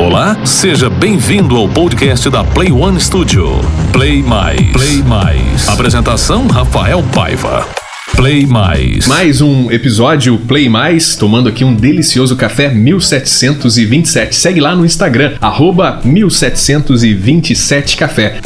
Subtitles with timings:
[0.00, 3.60] Olá, seja bem-vindo ao podcast da Play One Studio.
[3.92, 4.72] Play Mais.
[4.72, 5.68] Play Mais.
[5.68, 7.68] Apresentação Rafael Paiva.
[8.16, 9.06] Play Mais.
[9.06, 14.34] Mais um episódio Play Mais, tomando aqui um delicioso café 1727.
[14.34, 18.40] Segue lá no Instagram, arroba 1727café.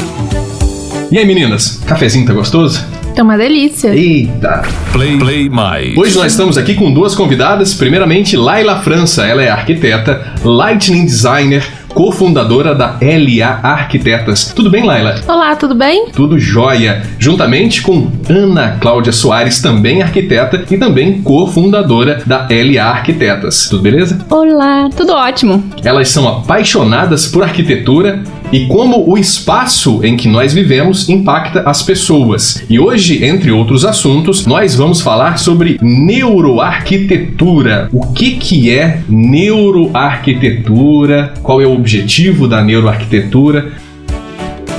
[1.09, 1.81] E aí, meninas?
[1.87, 2.83] Cafezinho tá gostoso?
[3.17, 3.95] É uma delícia.
[3.95, 4.61] Eita!
[4.91, 5.95] Play, Play Mais.
[5.95, 7.73] Hoje nós estamos aqui com duas convidadas.
[7.73, 14.51] Primeiramente, Laila França, ela é arquiteta, lightning designer, cofundadora da LA Arquitetas.
[14.53, 15.15] Tudo bem, Laila?
[15.29, 16.07] Olá, tudo bem?
[16.11, 17.03] Tudo jóia.
[17.17, 23.69] Juntamente com Ana Cláudia Soares, também arquiteta e também cofundadora da LA Arquitetas.
[23.69, 24.19] Tudo beleza?
[24.29, 25.63] Olá, tudo ótimo.
[25.85, 28.21] Elas são apaixonadas por arquitetura
[28.55, 32.63] e como o espaço em que nós vivemos impacta as pessoas.
[32.69, 37.89] E hoje, entre outros assuntos, nós vamos falar sobre neuroarquitetura.
[37.91, 41.33] O que que é neuroarquitetura?
[41.43, 43.73] Qual é o objetivo da neuroarquitetura?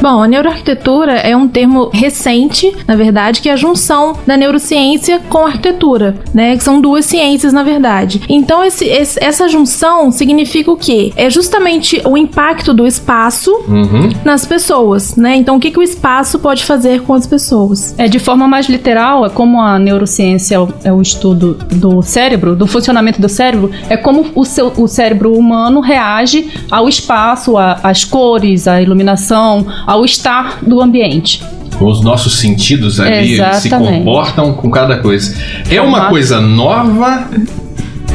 [0.00, 5.20] Bom, a neuroarquitetura é um termo recente, na verdade, que é a junção da neurociência
[5.28, 6.56] com a arquitetura, né?
[6.56, 8.22] Que são duas ciências, na verdade.
[8.28, 11.12] Então, esse, esse, essa junção significa o quê?
[11.16, 14.10] É justamente o impacto do espaço Uhum.
[14.24, 15.34] nas pessoas, né?
[15.36, 17.94] Então, o que, que o espaço pode fazer com as pessoas?
[17.98, 22.54] É, de forma mais literal, é como a neurociência é o, é estudo do cérebro,
[22.54, 27.80] do funcionamento do cérebro, é como o, seu, o cérebro humano reage ao espaço, a-
[27.82, 31.42] às cores, à iluminação, ao estar do ambiente.
[31.80, 33.98] Os nossos sentidos ali eles se Exatamente.
[33.98, 35.36] comportam com cada coisa.
[35.70, 37.28] É uma coisa nova.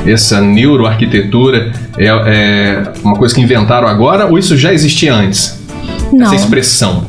[0.05, 5.61] Essa neuroarquitetura é, é uma coisa que inventaram agora ou isso já existia antes?
[6.11, 6.25] Não.
[6.25, 7.05] Essa expressão.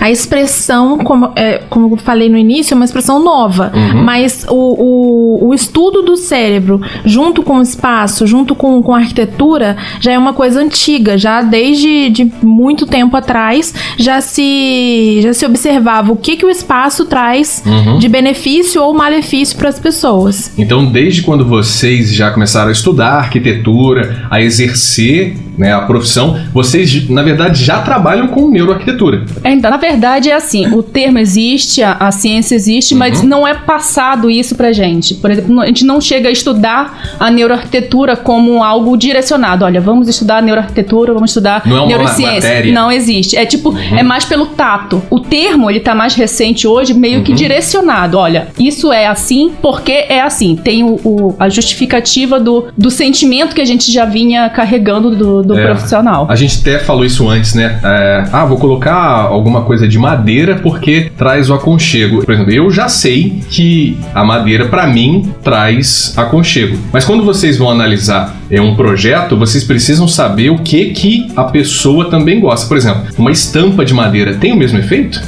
[0.00, 3.72] A expressão, como, é, como eu falei no início, é uma expressão nova.
[3.74, 4.02] Uhum.
[4.02, 8.98] Mas o, o, o estudo do cérebro, junto com o espaço, junto com, com a
[8.98, 11.16] arquitetura, já é uma coisa antiga.
[11.16, 16.50] Já desde de muito tempo atrás, já se, já se observava o que, que o
[16.50, 17.98] espaço traz Uhum.
[17.98, 20.52] de benefício ou malefício para as pessoas.
[20.58, 27.08] Então, desde quando vocês já começaram a estudar arquitetura, a exercer né, a profissão, vocês,
[27.08, 29.24] na verdade, já trabalham com neuroarquitetura.
[29.44, 33.26] É, então, na verdade, é assim: o termo existe, a, a ciência existe, mas Uhum.
[33.28, 35.14] não é passado isso pra gente.
[35.14, 39.64] Por exemplo, a gente não chega a estudar a neuroarquitetura como algo direcionado.
[39.64, 42.62] Olha, vamos estudar neuroarquitetura, vamos estudar Não é neurociência.
[42.64, 42.72] Uhum.
[42.72, 43.36] Não existe.
[43.36, 45.02] É tipo, é mais pelo tato.
[45.10, 47.24] O termo, ele tá mais recente hoje, meio Uhum.
[47.24, 48.18] que direcionado.
[48.18, 50.56] Olha, isso é assim porque é assim.
[50.56, 55.42] Tem o, o- a justificativa do, do sentimento que a gente já vinha carregando do,
[55.42, 55.64] do É.
[55.66, 56.26] profissional.
[56.28, 57.78] A gente até falou isso antes, né?
[57.82, 62.24] É, ah, vou colocar alguma coisa de madeira porque traz o aconchego.
[62.24, 66.76] Por exemplo, eu já sei que a madeira, pra mim, traz aconchego.
[66.92, 71.44] Mas quando vocês vão analisar é, um projeto, vocês precisam saber o que, que a
[71.44, 72.66] pessoa também gosta.
[72.66, 75.20] Por exemplo, uma estampa de madeira tem o mesmo efeito?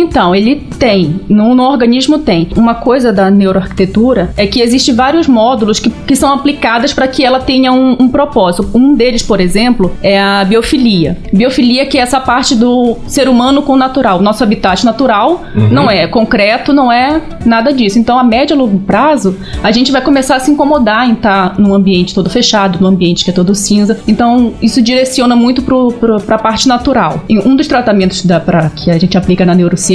[0.00, 2.48] Então, ele tem, no, no organismo tem.
[2.56, 7.24] Uma coisa da neuroarquitetura é que existem vários módulos que, que são aplicados para que
[7.24, 8.70] ela tenha um, um propósito.
[8.74, 11.16] Um deles, por exemplo, é a biofilia.
[11.32, 14.20] Biofilia que é essa parte do ser humano com o natural.
[14.20, 15.68] Nosso habitat natural Uhum.
[15.70, 17.98] não é concreto, não é nada disso.
[17.98, 21.58] Então, a médio e longo prazo, a gente vai começar a se incomodar em estar
[21.58, 23.98] num ambiente todo fechado, num ambiente que é todo cinza.
[24.06, 27.22] Então, isso direciona muito para a parte natural.
[27.28, 29.87] E um dos tratamentos da, pra, que a gente aplica na neurociência,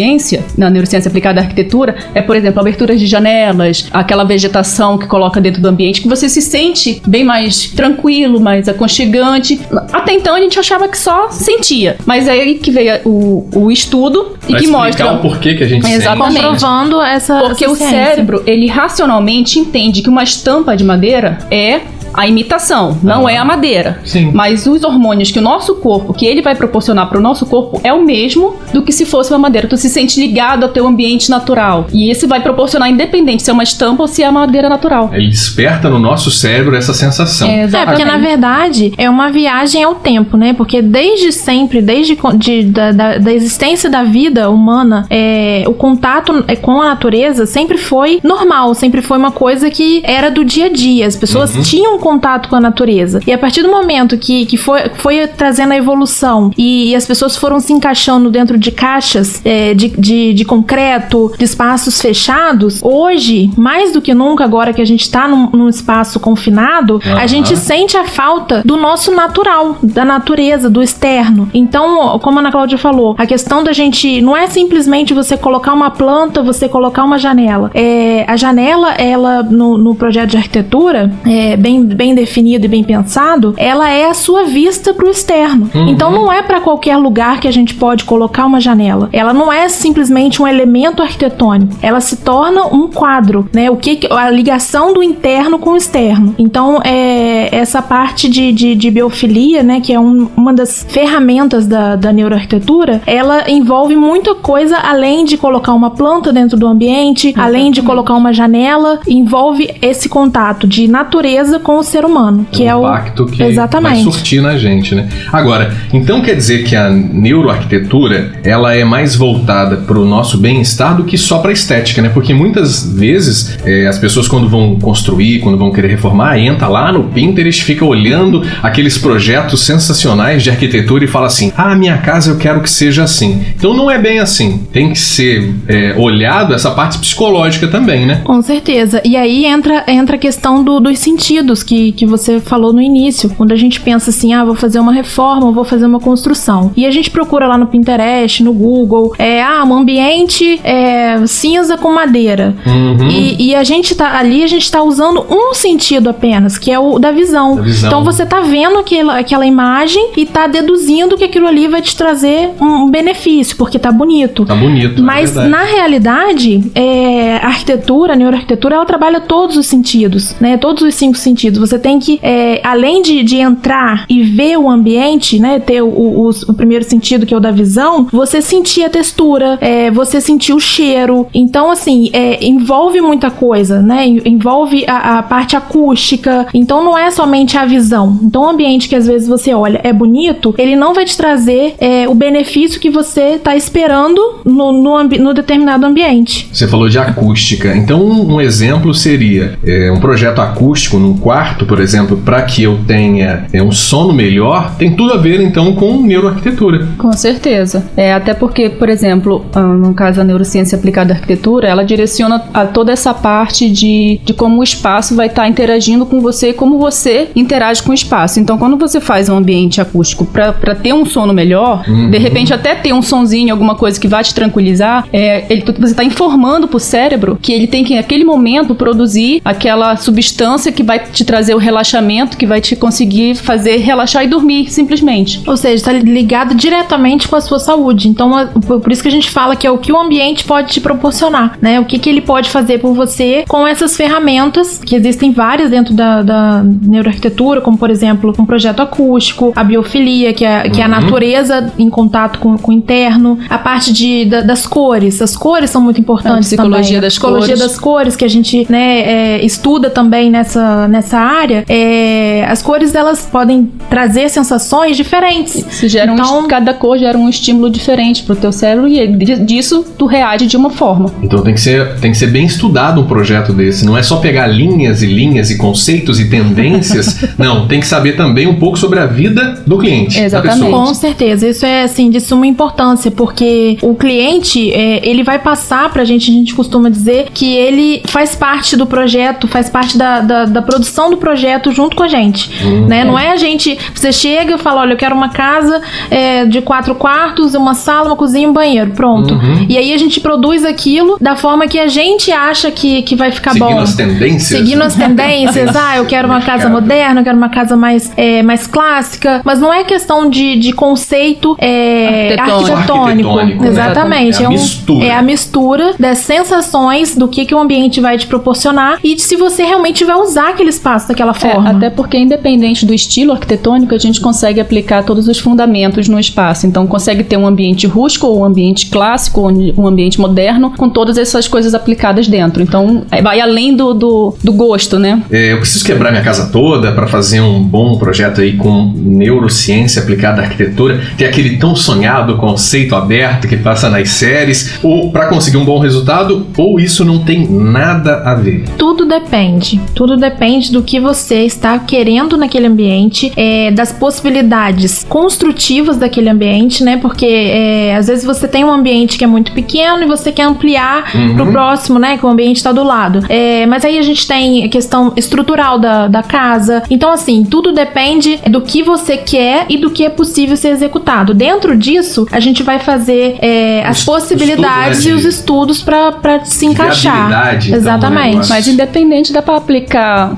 [0.58, 5.40] na neurociência aplicada à arquitetura, é, por exemplo, aberturas de janelas, aquela vegetação que coloca
[5.42, 9.59] dentro do ambiente, que você se sente bem mais tranquilo, mais aconchegante.
[9.92, 13.72] Até então a gente achava que só sentia, mas é aí que veio o, o
[13.72, 16.34] estudo e que mostra o porquê que a gente Exatamente.
[16.34, 16.46] sente.
[16.46, 17.40] Comprovando essa.
[17.40, 18.06] porque essa o ciência.
[18.06, 21.82] cérebro, ele racionalmente entende que uma estampa de madeira é
[22.13, 23.31] a imitação, não Ah.
[23.31, 24.00] é a madeira.
[24.03, 24.31] Sim.
[24.34, 27.79] Mas os hormônios que o nosso corpo, que ele vai proporcionar para o nosso corpo,
[27.84, 29.68] é o mesmo do que se fosse uma madeira.
[29.68, 31.88] Tu se sente ligado ao teu ambiente natural.
[31.94, 35.09] E esse vai proporcionar, independente se é uma estampa ou se é madeira natural.
[35.13, 37.47] Ele desperta no nosso cérebro essa sensação.
[37.47, 40.53] É, É, porque na verdade é uma viagem ao tempo, né?
[40.53, 46.43] Porque desde sempre, desde de- da, da- da existência da vida humana, é, o contato
[46.47, 50.66] é, com a natureza sempre foi normal, sempre foi uma coisa que era do dia
[50.66, 51.08] a dia.
[51.08, 53.22] As pessoas tinham contato com a natureza.
[53.26, 57.05] E a partir do momento que, que foi, foi trazendo a evolução e, e as
[57.05, 62.82] pessoas foram se encaixando dentro de caixas é, de, de, de concreto, de espaços fechados,
[62.84, 67.20] hoje, mais do que nunca, agora que a gente tá num, num espaço confinado, Aham.
[67.20, 71.47] a gente sente a falta do nosso natural, da natureza, do externo.
[71.53, 75.72] Então, como a Ana Cláudia falou, a questão da gente não é simplesmente você colocar
[75.72, 77.72] uma planta, você colocar uma janela.
[77.73, 82.84] É, a janela, ela, no, no projeto de arquitetura, é, bem bem definido e bem
[82.84, 85.69] pensado, ela é a sua vista para o externo.
[85.73, 85.90] Uhum.
[85.90, 89.09] Então não é para qualquer lugar que a gente pode colocar uma janela.
[89.11, 91.75] Ela não é simplesmente um elemento arquitetônico.
[91.81, 93.69] Ela se torna um quadro, né?
[93.69, 96.35] O que a ligação do interno com o externo.
[96.37, 99.81] Então é essa parte de, de, de biofilia, né?
[99.81, 103.01] Que é um, uma das ferramentas da, da neuroarquitetura.
[103.05, 108.13] Ela envolve muita coisa além de colocar uma planta dentro do ambiente, além de colocar
[108.13, 112.85] uma janela, envolve esse contato de natureza com o ser humano, que é, o o
[112.88, 113.94] impacto que Exatamente.
[113.96, 115.08] vai surtir na gente, né?
[115.32, 120.96] Agora, então quer dizer que a neuroarquitetura ela é mais voltada para o nosso bem-estar
[120.96, 122.09] do que só para estética, né?
[122.09, 126.91] Porque muitas vezes é, as pessoas quando vão construir, quando vão querer reformar, entra lá
[126.91, 132.32] no Pinterest, fica olhando aqueles projetos sensacionais de arquitetura e fala assim: ah, minha casa
[132.32, 133.44] eu quero que seja assim.
[133.56, 134.66] Então não é bem assim.
[134.72, 138.22] Tem que ser é, olhado essa parte psicológica também, né?
[138.24, 139.02] Com certeza.
[139.06, 143.29] E aí entra, entra a questão do- dos sentidos que, que você falou no início.
[143.35, 146.72] Quando a gente pensa assim, ah, vou fazer uma reforma, vou fazer uma construção.
[146.75, 151.78] E a gente procura lá no Pinterest, no Google, é, ah, um ambiente é, cinza
[151.78, 152.55] com madeira.
[152.66, 153.09] Uhum.
[153.09, 156.79] E, e a gente tá ali, a gente tá usando um sentido apenas, que é
[156.79, 157.55] o da visão.
[157.55, 157.90] Da visão.
[157.90, 161.96] Então você tá vendo aquela, aquela imagem e tá deduzindo que aquilo ali vai te
[161.96, 164.46] trazer um benefício, porque tá bonito.
[164.46, 164.99] Tá bonito.
[164.99, 165.49] é Mas verdade.
[165.49, 170.58] na realidade, é, a arquitetura, a neuroarquitetura, ela trabalha todos os sentidos, né?
[170.58, 171.63] Todos os cinco sentidos.
[171.66, 175.60] Você tem que, é, além de, de entrar e ver o ambiente, né?
[175.60, 179.58] Ter o, o- o primeiro sentido, que é o da visão, você sentir a textura,
[179.62, 181.28] é, você sentir o cheiro.
[181.34, 184.06] Então, assim, é, envolve muita coisa, né?
[184.08, 186.48] En- Envolve a, a parte acústica.
[186.54, 188.20] Então, não é somente a visão.
[188.24, 191.76] Então, o ambiente que às vezes você olha é bonito, ele não vai te trazer
[191.80, 196.50] é, o benefício que você está esperando no, no, no determinado ambiente.
[196.52, 197.76] Você falou de acústica.
[197.76, 202.64] Então, um, um exemplo seria é, um projeto acústico num quarto, por exemplo, para que
[202.64, 206.88] eu tenha é, um sono melhor, tem tudo a ver então com neuroarquitetura.
[206.97, 207.85] Com certeza.
[207.96, 212.44] É, até porque, por exemplo, ah, no caso da neurociência aplicada à arquitetura, ela direciona
[212.53, 216.53] a toda essa parte de, de como o espaço vai estar interagindo com você e
[216.53, 218.40] como você interage com o espaço.
[218.40, 222.09] Então, quando você faz um ambiente acústico para ter um sono melhor, Uhum.
[222.09, 225.91] de repente até ter um sonzinho, alguma coisa que vai te tranquilizar, é, ele, você
[225.91, 231.00] está informando pro cérebro que ele tem que, naquele momento, produzir aquela substância que vai
[231.00, 235.41] te trazer o relaxamento, que vai te conseguir fazer relaxar e dormir, simplesmente.
[235.47, 238.08] Ou seja, está ligado diretamente com a sua saúde.
[238.08, 238.30] Então,
[238.68, 241.58] por isso que a gente fala que é o que o ambiente pode te proporcionar,
[241.59, 241.80] né?
[241.80, 245.91] O que, que ele pode fazer por você com essas ferramentas, que existem várias dentro
[245.96, 250.84] da, da neuroarquitetura, como por exemplo, um projeto acústico, a biofilia, que é, que é
[250.86, 255.20] a natureza em contato com, com o interno, a parte de, da- das cores.
[255.20, 257.01] As cores são muito importantes A psicologia também.
[257.01, 257.60] das a psicologia cores.
[257.72, 259.00] das cores que a gente né,
[259.39, 261.63] é, estuda também nessa, nessa área.
[261.70, 265.55] É, as cores elas podem trazer sensações diferentes.
[265.55, 269.08] Isso gera um Então- est- cada cor gera um estímulo diferente pro teu cérebro e
[269.08, 271.12] di- disso tu reage de uma forma.
[271.22, 273.86] Então tem que ser, tem que ser bem estudado um projeto desse.
[273.86, 277.24] Não é só pegar linhas e linhas e conceitos e tendências.
[277.38, 280.19] Não, tem que saber também um pouco sobre a vida do cliente.
[280.19, 280.72] Exatamente.
[280.72, 285.91] Com certeza, isso é assim de suma importância, porque o cliente é, ele vai passar
[285.91, 290.19] pra gente, a gente costuma dizer que ele faz parte do projeto, faz parte da,
[290.22, 292.50] da, da produção do projeto junto com a gente.
[292.88, 293.04] Né?
[293.04, 293.77] Não é a gente.
[293.94, 298.08] Você chega e fala: olha, eu quero uma casa é, de quatro quartos, uma sala,
[298.10, 298.91] uma cozinha e um banheiro.
[298.91, 299.34] Pronto.
[299.36, 299.65] Uhum.
[299.70, 303.32] E aí a gente produz aquilo da forma que a gente acha que, que vai
[303.32, 303.79] ficar Seguindo bom.
[303.79, 304.60] as tendências.
[304.60, 308.41] Seguindo as tendências, ah, eu quero uma casa moderna, eu quero uma casa mais, é,
[308.43, 312.72] mais clássica, mas não é questão de, de conceito é, Arquitetônico.
[312.74, 313.29] arquitetônico.
[313.29, 313.70] Arquitetônico, né?
[313.70, 314.41] Exatamente.
[314.41, 315.05] É a um- mistura.
[315.05, 319.22] é a mistura das sensações do que, que o ambiente vai te proporcionar e de
[319.22, 321.69] se você realmente vai usar aquele espaço daquela É, forma.
[321.69, 326.65] até porque, independente do estilo arquitetônico, a gente consegue aplicar todos os fundamentos no espaço.
[326.67, 330.89] Então, consegue ter um ambiente rústico, ou um ambiente clássico, ou um ambiente moderno, com
[330.89, 332.62] todas essas coisas aplicadas dentro.
[332.62, 335.22] Então, é, vai além do, do, do gosto, né?
[335.31, 340.01] É, eu preciso quebrar minha casa toda para fazer um bom projeto aí com neurociência
[340.01, 345.27] aplicada à arquitetura, ter aquele tão sonhado conceito aberto que passa nas séries, ou para
[345.27, 348.65] conseguir um bom resultado, ou isso não tem nada a ver.
[348.77, 349.79] Tudo depende.
[349.95, 356.83] Tudo depende do que você está querendo naquele ambiente, é, das possibilidades construtivas daquele ambiente,
[356.83, 356.97] né?
[356.97, 360.43] Porque é, às vezes você tem um ambiente que é muito pequeno e você quer
[360.43, 361.35] ampliar Uhum.
[361.35, 362.17] pro próximo, né?
[362.17, 363.19] Que o ambiente está do lado.
[363.29, 366.83] É, mas aí a gente tem a questão estrutural da, da casa.
[366.89, 371.33] Então, assim, tudo depende do que você quer e do que é possível ser executado.
[371.33, 375.27] Dentro disso, a gente vai fazer é, as Os- possibilidades estudo, né, e os de-
[375.29, 377.53] estudos para se encaixar.
[377.55, 378.50] então, do Exatamente.
[378.50, 380.35] Mas independente dá para aplicar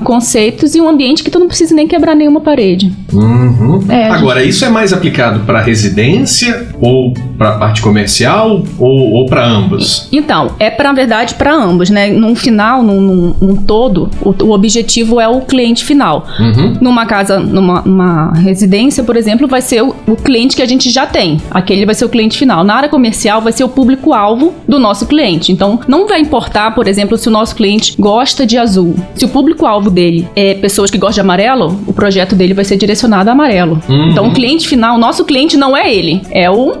[0.74, 2.92] e um ambiente que tu não precisa nem quebrar nenhuma parede.
[3.12, 3.80] Uhum.
[3.88, 9.44] É, Agora, isso é mais aplicado para residência ou para parte comercial ou, ou para
[9.46, 10.08] ambos?
[10.12, 12.08] Então, é pra, na verdade para ambos, né?
[12.08, 16.26] Num final, num, num- num todo, o, o objetivo é o cliente final.
[16.38, 16.76] Uhum.
[16.80, 17.82] Numa casa, numa,
[18.34, 21.38] residência, por exemplo, vai ser o, o cliente que a gente já tem.
[21.50, 22.64] Aquele vai ser o cliente final.
[22.64, 25.52] Na área comercial, vai ser o público-alvo do nosso cliente.
[25.52, 28.94] Então, não vai importar, por exemplo, se o nosso cliente gosta de azul.
[29.14, 32.76] Se o público-alvo dele é pessoas que gostam de amarelo, o projeto dele vai ser
[32.76, 33.80] direcionado a amarelo.
[33.88, 34.10] Uhum.
[34.10, 36.76] Então, o cliente final, o nosso cliente não é ele, é o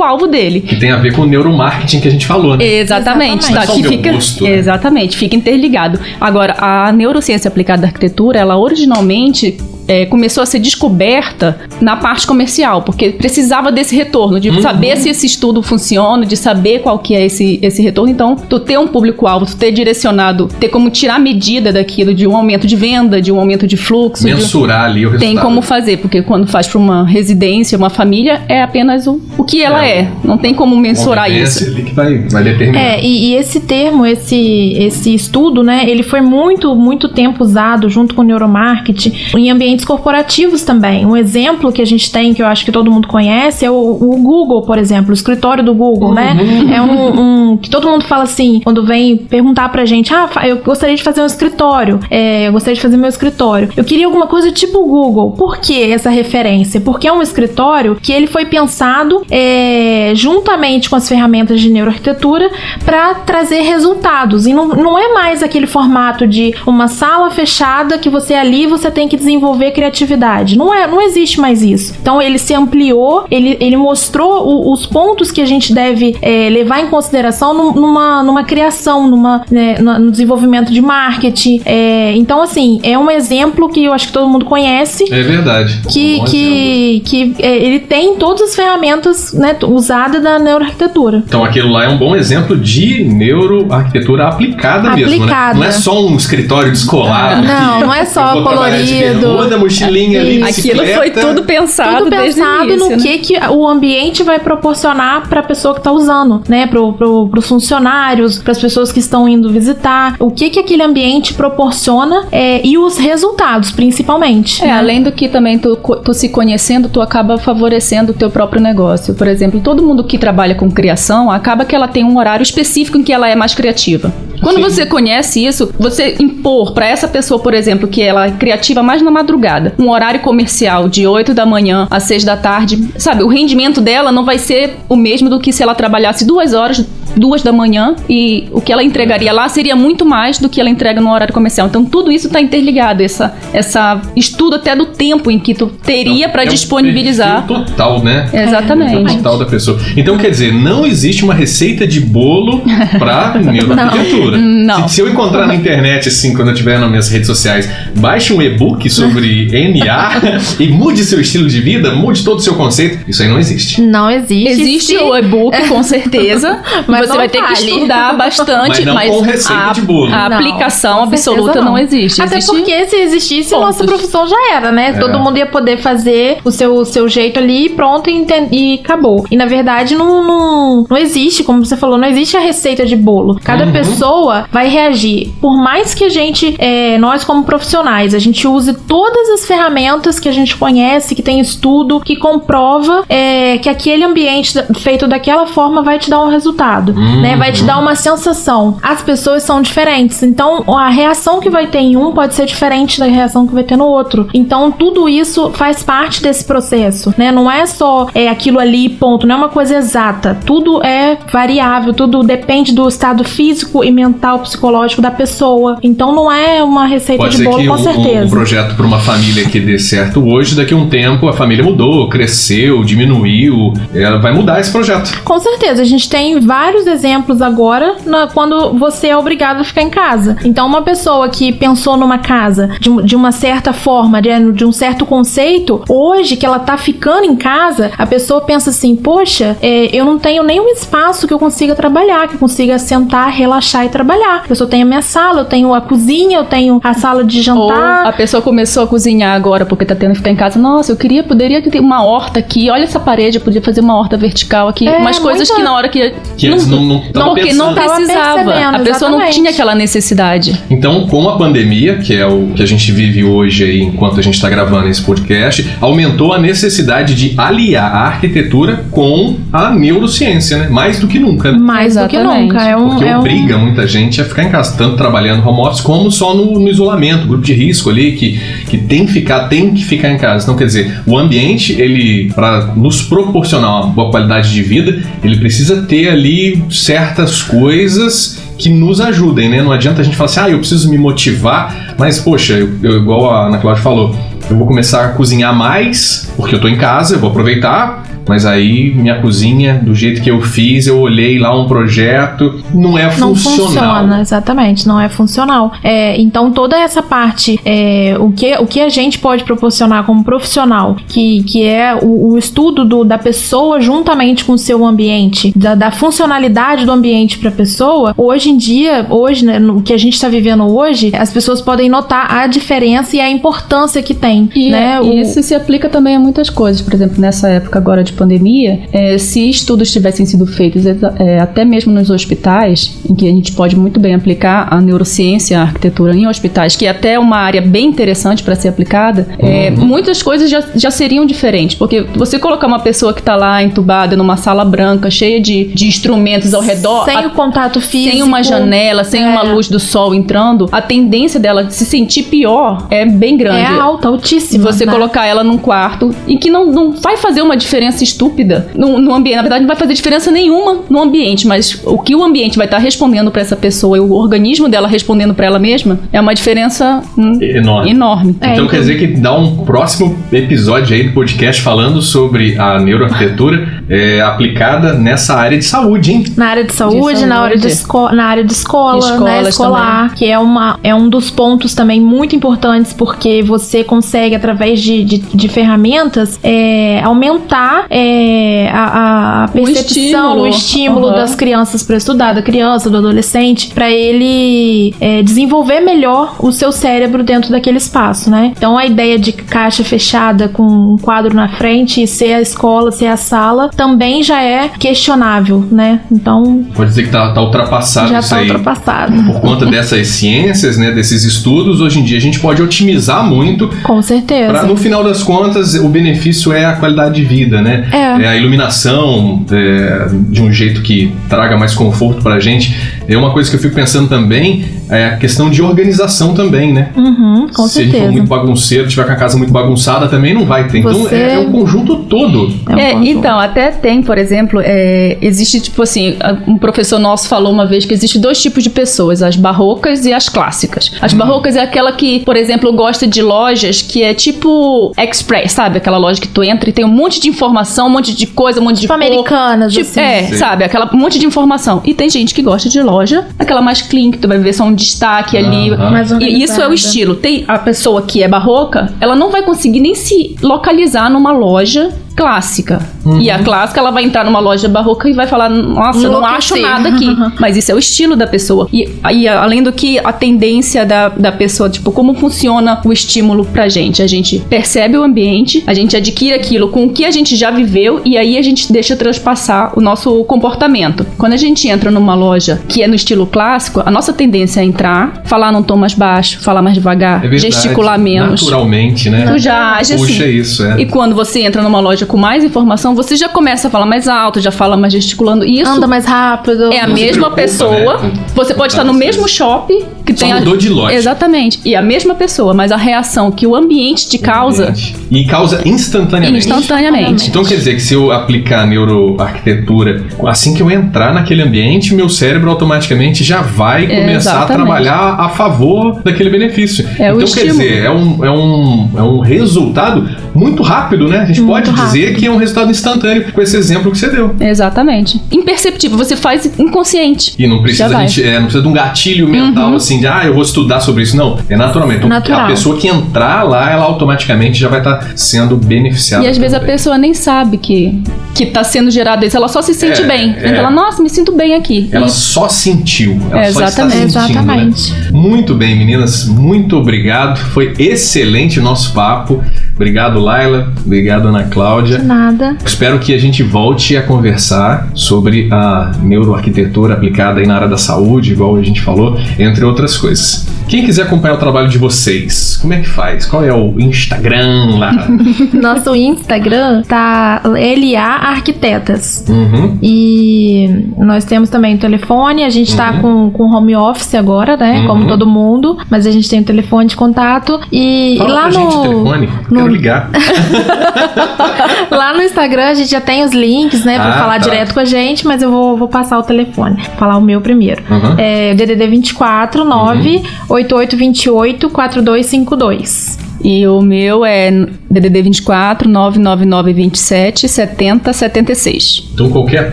[0.00, 0.60] público-alvo dele.
[0.60, 2.64] Que tem a ver com o neuromarketing que a gente falou, né?
[2.64, 3.66] Exatamente, Exatamente.
[3.66, 4.50] tá, que fica gosto, né?
[4.50, 6.00] exatamente, fica interligado.
[6.20, 9.58] Agora, a neurociência aplicada à arquitetura, ela originalmente
[9.90, 14.62] é, começou a ser descoberta na parte comercial, porque precisava desse retorno, de Uhum.
[14.62, 18.10] saber se esse estudo funciona, de saber qual que é esse, esse retorno.
[18.10, 22.36] Então, tu ter um público-alvo, tu ter direcionado, ter como tirar medida daquilo de um
[22.36, 25.28] aumento de venda, de um aumento de fluxo, de- Mensurar ali o resultado.
[25.28, 29.44] tem como fazer, porque quando faz para uma residência, uma família, é apenas o, o
[29.44, 30.00] que ela É.
[30.02, 30.08] é.
[30.24, 31.64] Não tem como mensurar isso.
[31.64, 32.80] ali que vai, vai determinar.
[32.80, 37.88] É, e, e esse termo, esse, esse estudo, né, ele foi muito, muito tempo usado
[37.88, 41.04] junto com o neuromarketing em ambientes corporativos também.
[41.06, 43.74] Um exemplo que a gente tem, que eu acho que todo mundo conhece, é o,
[43.74, 46.36] o Google, por exemplo, o escritório do Google, né?
[46.74, 50.58] É um, um- que todo mundo fala assim, quando vem perguntar pra gente, ah, eu
[50.58, 53.68] gostaria de fazer um escritório, é, eu gostaria de fazer meu escritório.
[53.76, 55.32] Eu queria alguma coisa tipo o Google.
[55.32, 56.80] Por que essa referência?
[56.80, 62.50] Porque é um escritório que ele foi pensado é, juntamente com as ferramentas de neuroarquitetura
[62.84, 64.46] para trazer resultados.
[64.46, 68.90] E não, não é mais aquele formato de uma sala fechada que você ali você
[68.90, 70.56] tem que desenvolver criatividade.
[70.56, 71.94] Não é, não existe mais isso.
[72.00, 76.48] Então ele se ampliou, ele, ele mostrou o- os pontos que a gente deve é,
[76.50, 81.60] levar em consideração num- numa, numa criação, numa, né, no desenvolvimento de marketing.
[81.64, 85.80] É, então, assim, é um exemplo que eu acho que todo mundo conhece É verdade.
[85.88, 91.22] que, Um que, que é, ele tem todas as ferramentas né, usadas da neuroarquitetura.
[91.26, 95.16] Então aquilo lá é um bom exemplo de neuroarquitetura aplicada, mesmo, né?
[95.16, 95.58] Aplicada.
[95.58, 97.46] Não é só um escritório descolado.
[97.46, 99.49] Não, não é só colorido.
[99.50, 100.60] Bermuda, mochilinha ali, Isso.
[100.60, 103.02] Aquilo foi tudo pensado, Tudo desde pensado o início, no né?
[103.02, 106.66] que, que o ambiente vai proporcionar para a pessoa que está usando, né?
[106.66, 110.16] Para os funcionários, para as pessoas que estão indo visitar.
[110.18, 114.62] O que, que aquele ambiente proporciona é, e os resultados, principalmente.
[114.62, 114.72] É, né?
[114.72, 119.14] além do que também tu, tu se conhecendo, tu acaba favorecendo o teu próprio negócio.
[119.14, 122.98] Por exemplo, todo mundo que trabalha com criação, acaba que ela tem um horário específico
[122.98, 124.12] em que ela é mais criativa.
[124.40, 124.62] Quando Sim.
[124.62, 129.02] você conhece isso, você impor pra essa pessoa, por exemplo, que ela é criativa mais
[129.02, 129.39] na madrugada,
[129.78, 134.12] um horário comercial de 8 da manhã às 6 da tarde, sabe, o rendimento dela
[134.12, 136.84] não vai ser o mesmo do que se ela trabalhasse duas horas,
[137.16, 140.70] duas da manhã, e o que ela entregaria lá seria muito mais do que ela
[140.70, 141.66] entrega no horário comercial.
[141.66, 146.28] Então tudo isso tá interligado, essa, essa estudo até do tempo em que tu teria
[146.28, 147.46] pra É um disponibilizar.
[147.46, 148.28] perfil total, né?
[148.32, 148.96] Exatamente.
[148.96, 149.78] Perfil total da pessoa.
[149.96, 152.62] Então, quer dizer, não existe uma receita de bolo
[152.98, 154.38] pra neuroarquitetura.
[154.38, 154.88] Não.
[154.88, 158.32] Se, se eu encontrar na internet, assim, quando eu estiver nas minhas redes sociais, baixe
[158.32, 159.48] um e-book sobre
[159.78, 160.10] NA
[160.58, 162.98] e mude seu estilo de vida, mude todo o seu conceito.
[163.08, 163.80] Isso aí não existe.
[163.80, 164.48] Não existe.
[164.60, 166.60] Existe Se- o e-book, com certeza.
[166.86, 170.12] Mas você não vai ter que estudar bastante, Mas não com receita a, de bolo.
[170.14, 171.78] a Não, aplicação absoluta não.
[171.78, 172.20] existe.
[172.22, 173.66] Até existe porque se existisse, pontos.
[173.66, 174.90] nossa profissão já era, né?
[174.90, 174.92] É.
[174.98, 178.80] Todo mundo ia poder fazer o seu, o seu jeito ali e pronto e, e
[178.82, 179.24] acabou.
[179.30, 182.96] E na verdade não, não, não existe, como você falou, não existe a receita de
[182.96, 183.38] bolo.
[183.42, 183.72] Cada Uhum.
[183.72, 185.32] pessoa vai reagir.
[185.40, 190.18] Por mais que a gente, é, nós como profissionais, a gente use todas as ferramentas
[190.18, 195.46] que a gente conhece, que tem estudo, que comprova é, que aquele ambiente feito daquela
[195.46, 197.20] forma vai te dar um resultado, Uhum.
[197.20, 197.36] né?
[197.36, 198.76] Vai te dar uma sensação.
[198.82, 202.98] As pessoas são diferentes, então a reação que vai ter em um pode ser diferente
[202.98, 204.28] da reação que vai ter no outro.
[204.32, 207.30] Então tudo isso faz parte desse processo, né?
[207.32, 209.26] Não é só é, aquilo ali, ponto.
[209.26, 210.38] Não é uma coisa exata.
[210.44, 215.78] Tudo é variável, tudo depende do estado físico e mental, psicológico da pessoa.
[215.82, 218.28] Então não é uma receita Pode de bolo, com um, um certeza.
[218.28, 222.08] projeto para uma família que dê certo hoje, daqui a um tempo a família mudou,
[222.08, 223.72] cresceu, diminuiu.
[223.94, 225.22] Ela vai mudar esse projeto.
[225.22, 229.82] Com certeza, a gente tem vários exemplos agora na- quando você é obrigado a ficar
[229.82, 230.36] em casa.
[230.44, 234.72] Então, uma pessoa que pensou numa casa de, de uma certa forma, de, de um
[234.72, 239.94] certo conceito, hoje que ela tá ficando em casa, a pessoa pensa assim: poxa, é,
[239.94, 243.88] eu não tenho nenhum espaço que eu consiga trabalhar, que eu consiga sentar, relaxar e
[243.88, 244.44] trabalhar.
[244.48, 247.38] Eu só tenho a minha sala, eu tenho a cozinha, eu tenho a sala de
[247.38, 248.06] Ou jantar.
[248.06, 250.58] a pessoa começou a cozinhar agora porque tá tendo que ficar em casa.
[250.58, 252.70] Nossa, eu queria, poderia ter uma horta aqui.
[252.70, 254.88] Olha essa parede, eu podia fazer uma horta vertical aqui.
[254.88, 256.14] É, Umas coisas muita- que na hora que.
[256.36, 257.74] Que antes não, não, Porque não pensando.
[257.74, 258.34] Tava precisava.
[258.44, 259.34] percebendo, A pessoa não exatamente.
[259.34, 260.60] tinha aquela necessidade.
[260.70, 264.22] Então, com a pandemia, que é o que a gente vive hoje aí, enquanto a
[264.22, 270.58] gente está gravando esse podcast, aumentou a necessidade de aliar a arquitetura com a neurociência,
[270.58, 270.68] né?
[270.68, 271.58] Mais do que nunca, né?
[271.58, 272.62] Mais do que nunca.
[272.62, 275.60] É um, Porque é um- obriga muita gente a ficar em casa, tanto trabalhando home
[275.60, 279.48] office como só no, no isolamento, grupo de risco ali, que, que tem que ficar,
[279.48, 280.44] tem que ficar em casa.
[280.44, 285.36] Então, quer dizer, o ambiente, ele, para nos proporcionar uma boa qualidade de vida, ele
[285.38, 289.62] precisa ter ali certas coisas que nos ajudem, né?
[289.62, 292.98] Não adianta a gente falar assim, ah, eu preciso me motivar, mas, poxa, eu, eu-
[292.98, 294.14] igual a Ana Cláudia falou,
[294.50, 298.44] eu vou começar a cozinhar mais, porque eu tô em casa, eu vou aproveitar, mas
[298.46, 303.04] aí minha cozinha, do jeito que eu fiz, eu olhei lá um projeto, não é
[303.18, 303.66] não funcional.
[303.66, 305.72] funciona, exatamente, não é funcional.
[305.82, 310.22] É, então toda essa parte, é, o, que, o que a gente pode proporcionar como
[310.24, 315.52] profissional, que, que é o, o estudo do- da pessoa juntamente com o seu ambiente,
[315.56, 319.92] da, da funcionalidade do ambiente para a pessoa, hoje em dia, hoje, né, no que
[319.92, 324.14] a gente está vivendo hoje, as pessoas podem notar a diferença e a importância que
[324.14, 324.48] tem.
[324.54, 324.98] E, né?
[325.02, 326.82] e O- isso se aplica também a muitas coisas.
[326.82, 331.64] Por exemplo, nessa época agora de pandemia, é, se estudos tivessem sido feitos é, até
[331.64, 336.14] mesmo nos hospitais, em que a gente pode muito bem aplicar a neurociência, a arquitetura
[336.14, 340.50] em hospitais, que é até uma área bem interessante para ser aplicada, é, muitas coisas
[340.50, 341.76] já, já seriam diferentes.
[341.76, 345.86] Porque você colocar uma pessoa que está lá entubada numa sala branca, cheia de, de
[345.86, 348.12] instrumentos ao redor, sem a- o contato físico.
[348.12, 349.28] sem uma janela, sem É.
[349.28, 353.60] uma luz do sol entrando, a tendência dela de se sentir pior é bem grande.
[353.60, 354.72] É alta, Se altíssima.
[354.72, 354.92] você né?
[354.92, 359.14] colocar ela num quarto e que não, não vai fazer uma diferença estúpida no, no
[359.14, 359.36] ambiente.
[359.36, 362.66] Na verdade, não vai fazer diferença nenhuma no ambiente, mas o que o ambiente vai
[362.66, 366.34] estar respondendo pra essa pessoa e o organismo dela respondendo pra ela mesma é uma
[366.34, 367.90] diferença hum, Enorme.
[367.90, 368.36] enorme.
[368.40, 372.56] É, Então então- quer dizer que dá um próximo episódio aí do podcast falando sobre
[372.58, 376.24] a neuroarquitetura é, aplicada nessa área de saúde, hein?
[376.36, 377.74] Na área de saúde, De na, área de saúde.
[377.80, 382.00] esco na área de escola, né, escolar, que é, uma, é um dos pontos também
[382.00, 389.48] muito importantes, porque você consegue, através de, de, de ferramentas, é, aumentar é, a, a
[389.48, 390.42] percepção, estímulo.
[390.42, 391.16] o estímulo Aham.
[391.16, 396.70] das crianças para estudar, da criança, do adolescente, para ele é, desenvolver melhor o seu
[396.70, 398.52] cérebro dentro daquele espaço, né?
[398.56, 402.92] Então a ideia de caixa fechada com um quadro na frente e ser a escola,
[402.92, 406.00] ser a sala, também já é questionável, né?
[406.12, 408.42] Então Pode dizer que tá, tá ultrapassado já isso tá aí.
[408.50, 409.12] ultrapassado.
[409.24, 413.68] Por conta dessas ciências, né, desses estudos, hoje em dia a gente pode otimizar muito
[413.82, 414.50] Com certeza.
[414.52, 417.79] Pra, no final das contas, o benefício é a qualidade de vida, né?
[417.92, 418.28] É.
[418.28, 422.99] a iluminação é, de um jeito que traga mais conforto pra gente.
[423.12, 426.90] É uma coisa que eu fico pensando também, é a questão de organização também, né?
[426.96, 428.12] Uhum, com Se a gente for certeza.
[428.12, 430.78] muito bagunceiro, tiver com a casa muito bagunçada, também não vai ter.
[430.78, 432.54] Então Você- é, é um conjunto todo.
[432.68, 433.18] É um É, conjunto.
[433.18, 437.84] então, até tem, por exemplo, é, existe, tipo assim, um professor nosso falou uma vez
[437.84, 440.92] que existe dois tipos de pessoas, as barrocas e as clássicas.
[441.00, 445.78] As barrocas é aquela que, por exemplo, gosta de lojas que é tipo express, sabe?
[445.78, 448.60] Aquela loja que tu entra e tem um monte de informação, um monte de coisa,
[448.60, 449.02] um monte de Tipo cor.
[449.02, 450.00] americanas, Tipo, assim.
[450.00, 450.36] é, Sim.
[450.36, 450.62] sabe?
[450.64, 451.82] Aquela um monte de informação.
[451.84, 452.99] E tem gente que gosta de loja,
[453.38, 455.70] aquela mais clean, que tu vai ver só um destaque ali.
[455.70, 457.14] Mais E isso é o estilo.
[457.16, 461.90] Tem a pessoa que é barroca, ela não vai conseguir nem se localizar numa loja
[462.16, 462.80] clássica.
[463.18, 466.24] E a clássica, ela vai entrar numa loja barroca e vai falar: Nossa, eu não
[466.24, 467.06] acho nada aqui.
[467.40, 468.68] Mas isso é o estilo da pessoa.
[468.72, 473.44] E, e além do que, a tendência da, da pessoa, tipo, como funciona o estímulo
[473.44, 474.02] pra gente?
[474.02, 477.50] A gente percebe o ambiente, a gente adquire aquilo com o que a gente já
[477.50, 481.06] viveu e aí a gente deixa transpassar o nosso comportamento.
[481.16, 484.64] Quando a gente entra numa loja que é no estilo clássico, a nossa tendência é
[484.64, 487.52] entrar, falar num tom mais baixo, falar mais devagar, É verdade.
[487.52, 488.42] gesticular menos.
[488.42, 489.26] Naturalmente, né?
[489.26, 490.06] Tu já age assim.
[490.06, 490.80] Puxa isso, é.
[490.80, 494.08] E quando você entra numa loja com mais informação, você já começa a falar mais
[494.08, 495.44] alto, já fala mais gesticulando.
[495.44, 496.72] Isso Anda mais rápido.
[496.72, 497.98] é a mesma preocupa, pessoa.
[497.98, 498.12] né?
[498.34, 500.94] Você pode estar no mesmo shopping que Só tem mudou de loja.
[500.94, 501.60] Exatamente.
[501.64, 504.72] E a mesma pessoa, mas a reação que o ambiente te causa
[505.10, 506.48] E causa instantaneamente.
[506.48, 507.28] instantaneamente.
[507.28, 512.08] Então quer dizer que se eu aplicar neuroarquitetura, assim que eu entrar naquele ambiente, meu
[512.08, 514.56] cérebro automaticamente já vai começar a Exatamente.
[514.66, 516.86] trabalhar a favor daquele benefício.
[516.98, 517.58] É o então quer estímulo.
[517.58, 521.18] dizer, é um, é, um, é um resultado muito rápido, né?
[521.18, 524.08] A gente Muito pode dizer que é um resultado instantâneo com esse exemplo que você
[524.08, 524.34] deu.
[524.40, 525.20] Exatamente.
[525.30, 527.34] Imperceptível, você faz inconsciente.
[527.38, 530.22] E não precisa, a gente, é, não precisa de um gatilho mental assim de, ah,
[530.24, 531.16] eu vou estudar sobre isso.
[531.16, 531.98] Não, é naturalmente.
[531.98, 532.40] Então, Natural.
[532.42, 536.24] A pessoa que entrar lá, ela automaticamente já vai estar sendo beneficiada.
[536.24, 538.02] E às vezes a pessoa nem sabe que,
[538.34, 540.30] que tá sendo gerado isso, ela só se sente É, bem.
[540.36, 540.48] é.
[540.48, 541.88] Então ela, nossa, me sinto bem aqui.
[541.92, 543.18] Ela E- só sentiu.
[543.30, 544.12] Ela É, só está exatamente.
[544.12, 544.68] sentindo, né?
[544.68, 545.12] Exatamente.
[545.12, 546.26] Muito bem, meninas.
[546.26, 547.38] Muito obrigado.
[547.50, 549.42] Foi excelente o nosso papo.
[549.84, 550.70] Obrigado, Laila.
[550.84, 552.00] Obrigado, Ana Cláudia.
[552.00, 552.54] Nada.
[552.62, 557.78] Espero que a gente volte a conversar sobre a neuroarquitetura aplicada aí na área da
[557.78, 560.46] saúde, igual a gente falou, entre outras coisas.
[560.68, 563.24] Quem quiser acompanhar o trabalho de vocês, como é que faz?
[563.26, 564.92] Qual é o Instagram lá?
[565.52, 569.24] Nosso Instagram tá LA Arquitetas.
[569.28, 569.78] uhum.
[569.82, 574.80] E nós temos também o telefone, a gente tá com, com home office agora, né?
[574.82, 574.86] Uhum.
[574.86, 577.58] Como todo mundo, mas a gente tem o telefone de contato.
[577.72, 578.82] E Fala lá pra gente o no.
[578.82, 579.28] telefone.
[579.50, 580.10] no- ligar.
[581.90, 583.96] Lá no Instagram a gente já tem os links, né?
[583.96, 584.38] Pra Ah, falar tá.
[584.48, 586.76] direto com a gente, mas eu vou, vou passar o telefone.
[586.76, 587.82] Vou falar o meu primeiro.
[587.90, 588.14] Uhum.
[588.18, 593.18] É DDD 24 9 8828 4252.
[593.42, 594.50] E o meu é
[594.90, 599.08] DDD 24 999 27 70 76.
[599.14, 599.72] Então, qualquer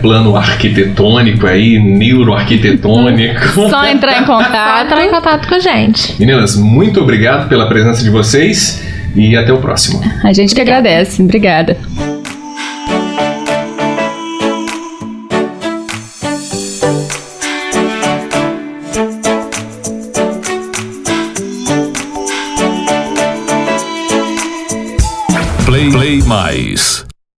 [0.00, 3.46] plano arquitetônico aí, neuroarquitetônico.
[3.68, 4.86] Só entrar em Só contato.
[4.86, 6.14] entrar em contato com a gente.
[6.18, 8.82] Meninas, muito obrigado pela presença de vocês
[9.14, 10.00] e até o próximo.
[10.22, 11.22] A gente que agradece.
[11.22, 11.76] Obrigada.